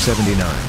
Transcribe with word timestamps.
79. 0.00 0.59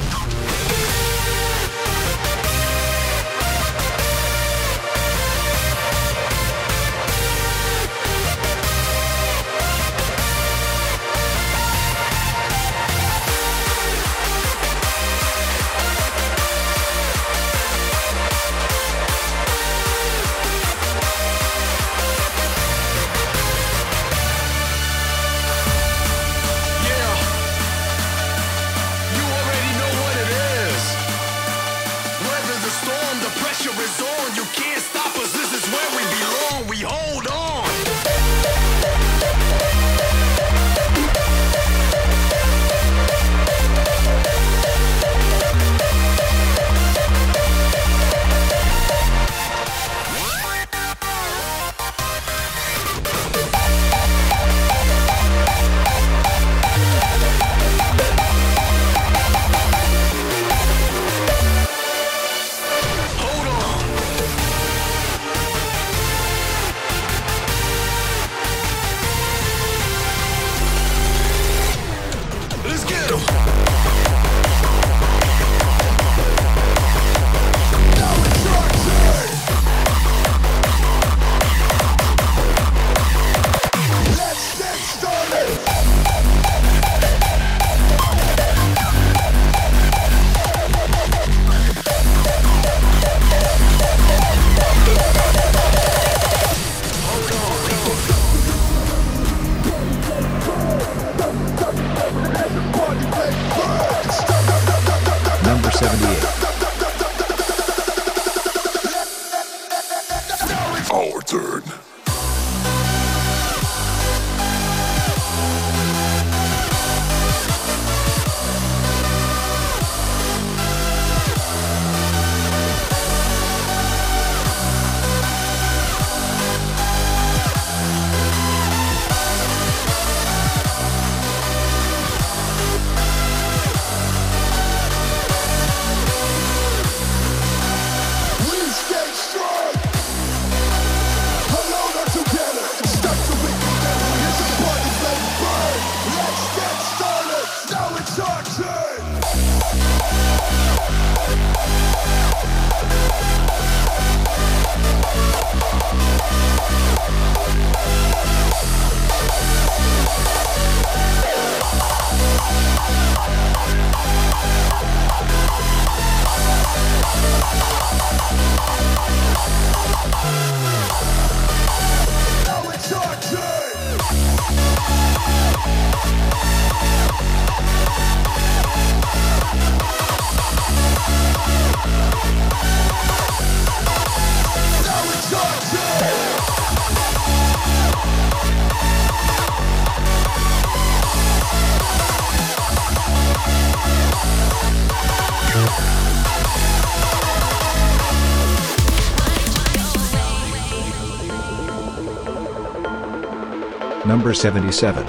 number 204.22 204.34
77. 204.34 205.04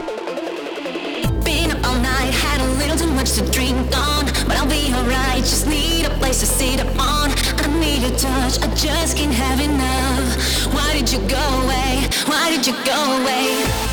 Been 1.43 1.69
up 1.69 1.85
all 1.85 1.99
night, 1.99 2.33
had 2.33 2.59
a 2.61 2.67
little 2.79 2.97
too 2.97 3.13
much 3.13 3.33
to 3.33 3.45
drink 3.51 3.77
on, 3.95 4.25
but 4.47 4.57
I'll 4.57 4.67
be 4.67 4.91
alright. 4.91 5.37
Just 5.37 5.67
need 5.67 6.07
a 6.07 6.09
place 6.17 6.39
to 6.39 6.47
sit. 6.47 6.79
I 6.97 7.67
need 7.79 8.11
a 8.11 8.17
touch, 8.17 8.59
I 8.63 8.73
just 8.73 9.15
can't 9.15 9.31
have 9.31 9.59
enough. 9.59 10.73
Why 10.73 10.93
did 10.93 11.11
you 11.11 11.19
go 11.29 11.45
away? 11.61 12.09
Why 12.25 12.49
did 12.49 12.65
you 12.65 12.73
go 12.83 13.21
away? 13.21 13.92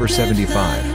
Number 0.00 0.08
75 0.08 0.89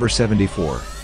Number 0.00 0.08
74 0.08 0.99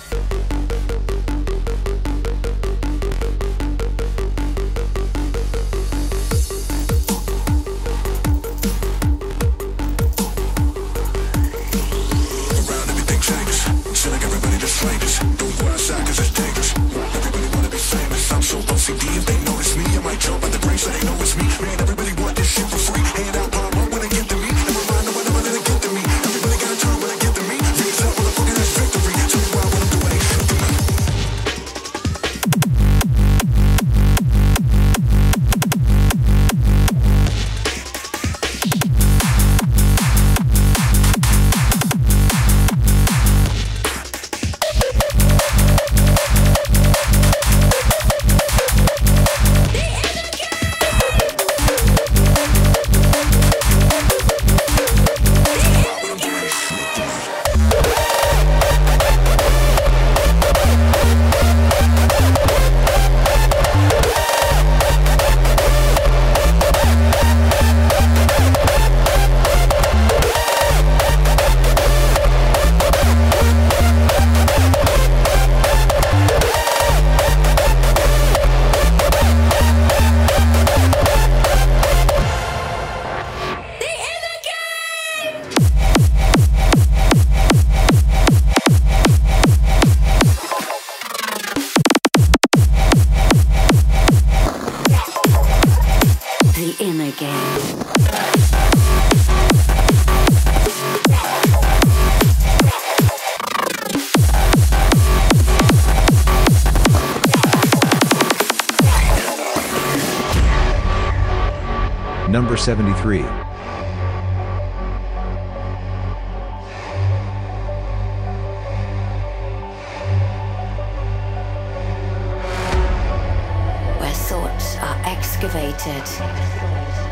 Where 124.01 124.13
thoughts 124.13 124.77
are 124.79 125.01
excavated, 125.05 126.03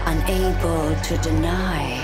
unable 0.07 0.97
to 1.03 1.17
deny, 1.19 2.03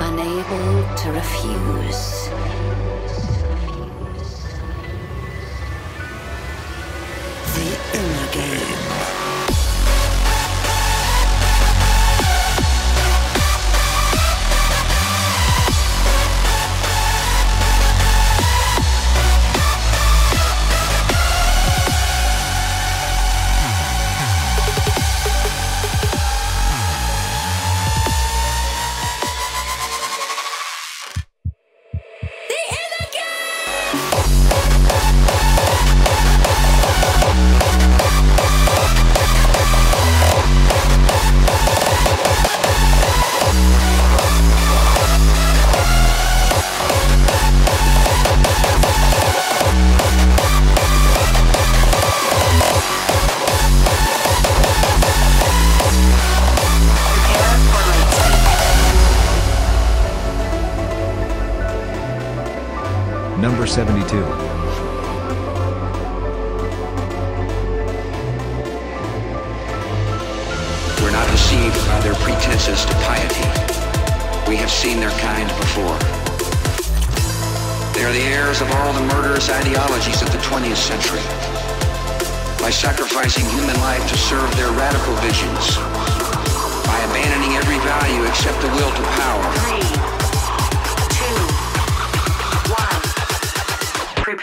unable 0.00 0.96
to 0.96 1.12
refuse. 1.12 2.83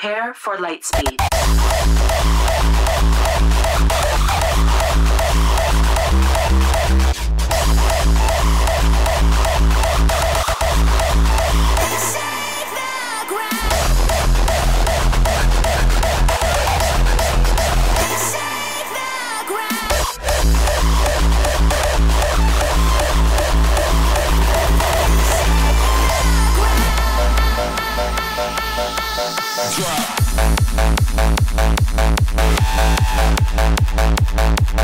Prepare 0.01 0.33
for 0.33 0.57
lightspeed. 0.57 2.40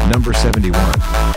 Number 0.09 0.31
71. 0.33 1.36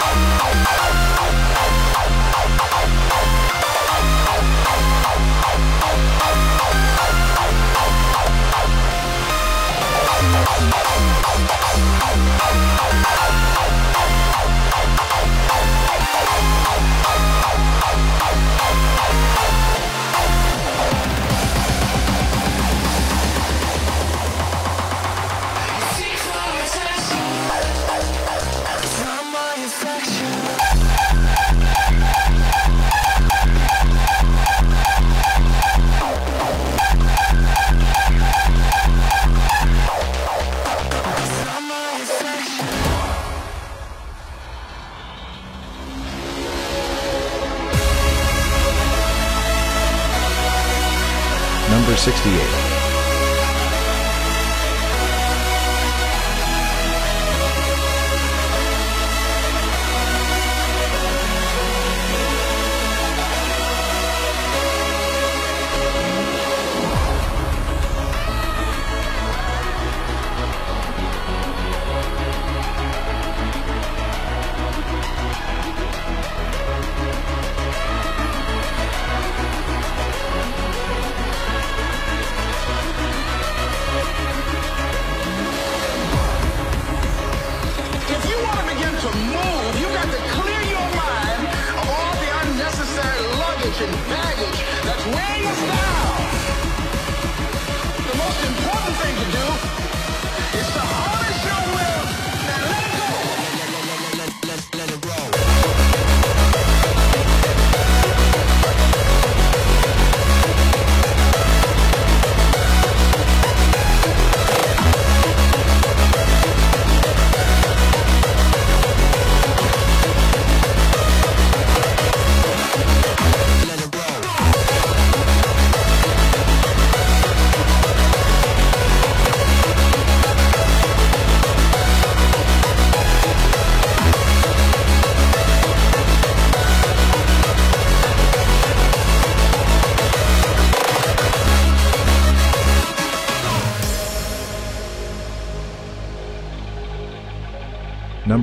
Oh, 0.00 0.04
oh, 0.04 0.64
oh. 0.68 0.77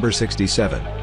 Number 0.06 0.14
67. 0.14 0.86
Up, 0.86 0.94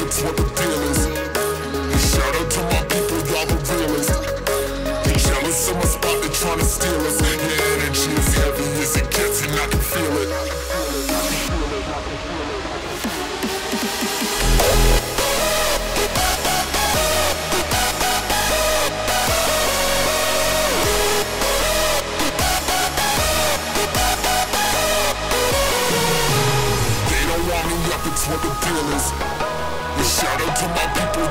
it's 0.00 0.22
what 0.22 0.36
the. 0.38 0.99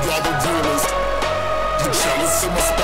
You're 0.02 1.92
jealous 1.92 2.44
of 2.44 2.52
my 2.52 2.79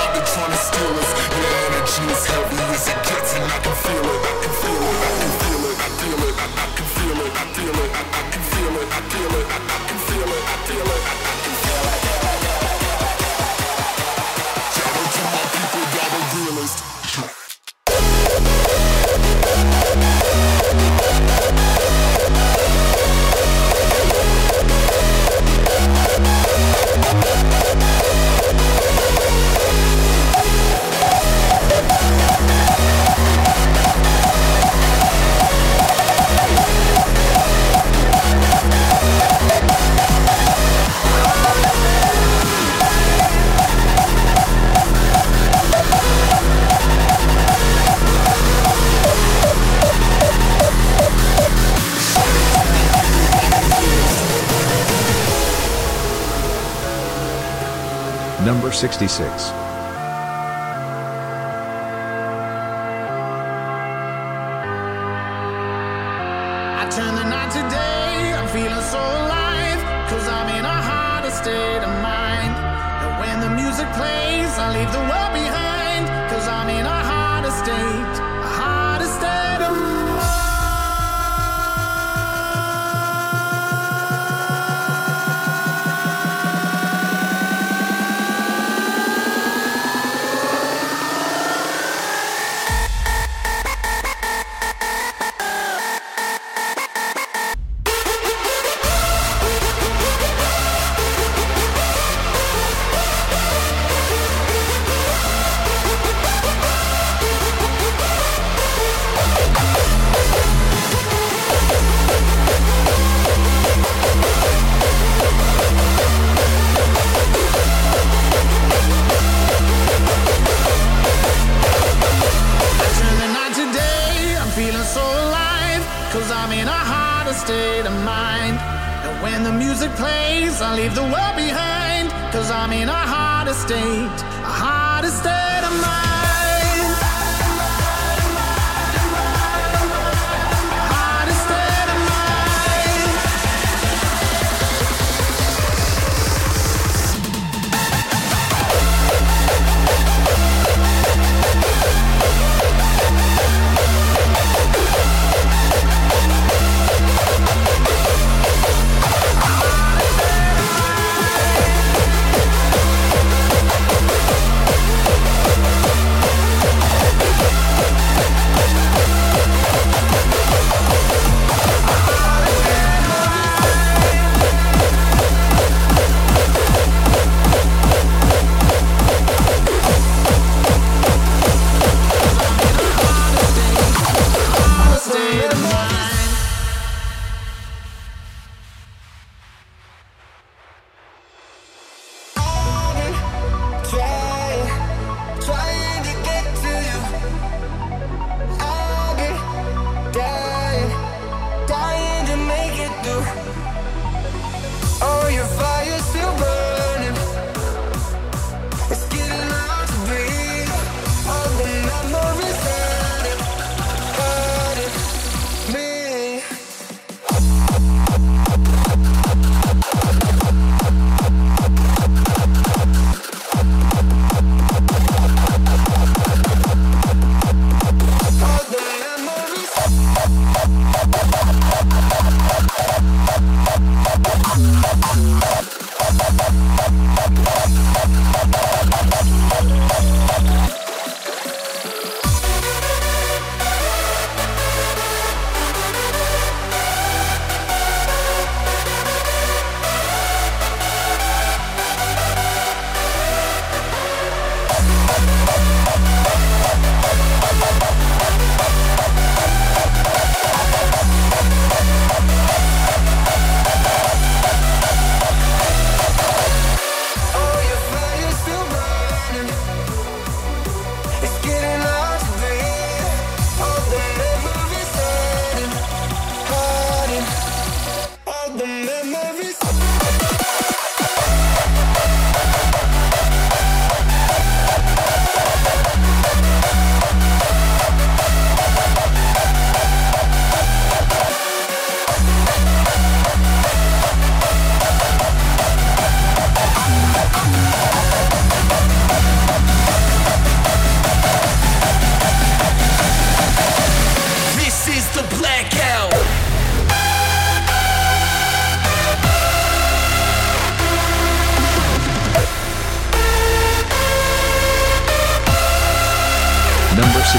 66. 58.77 59.66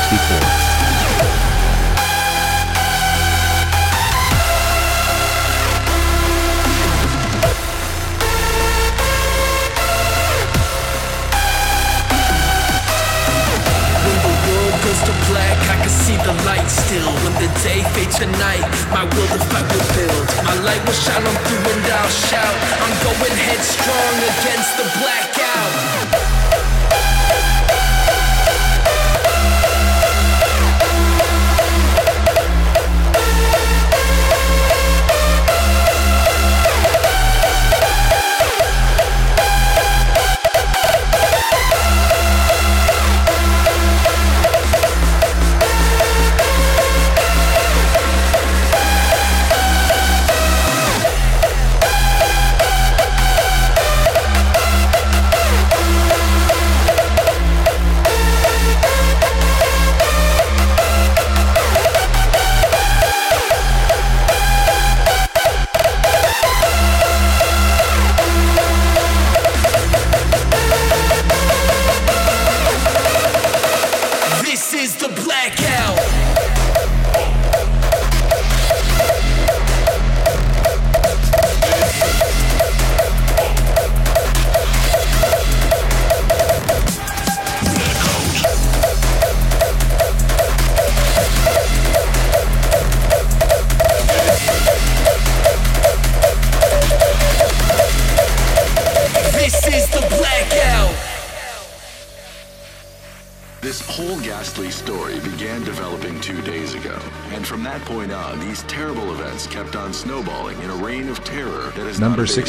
64. 0.01 0.48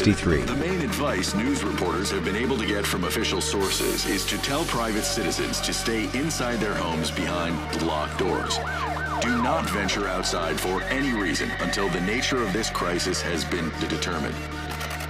The 0.10 0.58
main 0.60 0.82
advice 0.82 1.36
news 1.36 1.63
reporters 1.63 2.10
have 2.10 2.26
been 2.26 2.36
able 2.36 2.58
to 2.58 2.65
get 2.65 2.84
from 2.84 3.04
official 3.04 3.41
sources 3.41 4.08
is 4.08 4.26
to 4.26 4.39
tell 4.39 4.65
private 4.65 5.04
citizens 5.04 5.62
to 5.62 5.72
stay 5.72 6.10
inside 6.17 6.56
their 6.56 6.74
homes 6.74 7.12
behind 7.12 7.56
locked 7.84 8.17
doors. 8.17 8.58
Do 9.22 9.39
not 9.43 9.69
venture 9.69 10.08
outside 10.08 10.60
for 10.60 10.82
any 10.86 11.13
reason 11.13 11.52
until 11.60 11.89
the 11.89 12.02
nature 12.02 12.41
of 12.41 12.52
this 12.54 12.72
crisis 12.72 13.22
has 13.22 13.45
been 13.45 13.69
determined 13.82 14.34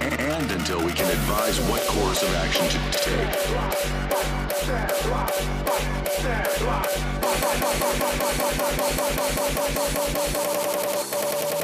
and 0.00 0.52
until 0.52 0.84
we 0.84 0.92
can 0.92 1.10
advise 1.10 1.58
what 1.62 1.80
course 1.86 2.22
of 2.22 2.34
action 2.34 2.68
to 2.68 2.98
take. 2.98 3.32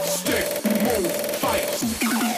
Stick, 0.06 0.64
move, 0.82 1.12
fight. 1.36 2.35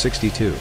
62. 0.00 0.54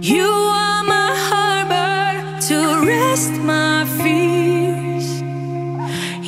You 0.00 0.24
are 0.24 0.82
my 0.84 1.10
harbor 1.28 2.40
to 2.48 2.86
rest 2.86 3.32
my 3.32 3.84
fears. 3.98 5.20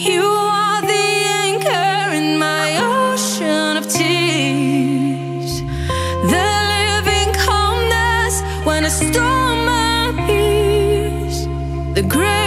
You 0.07 0.23
are 0.23 0.83
the 0.83 1.09
anchor 1.47 2.15
in 2.15 2.39
my 2.39 2.77
ocean 2.77 3.79
of 3.79 3.89
tears. 3.89 5.63
The 6.33 6.49
living 6.75 7.33
calmness 7.47 8.43
when 8.67 8.85
a 8.85 8.91
storm 8.91 9.63
appears. 10.13 11.47
The 11.95 12.03
greatest 12.03 12.46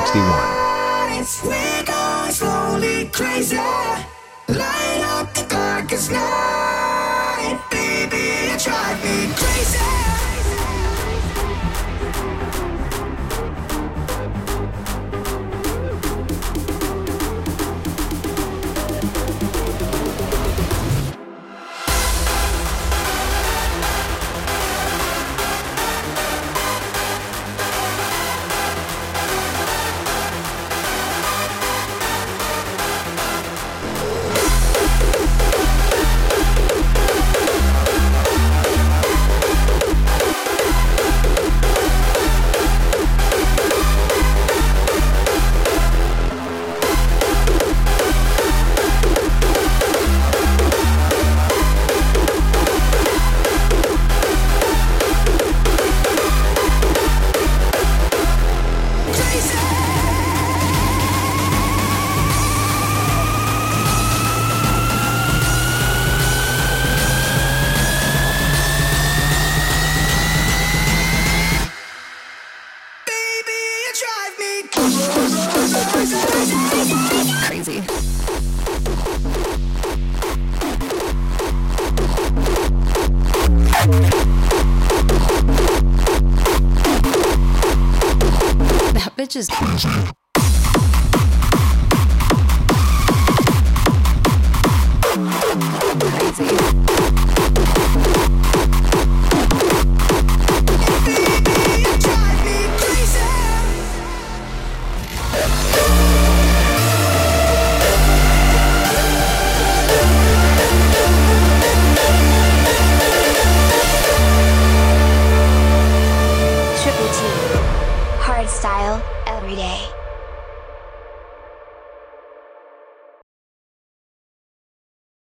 61. 0.00 0.57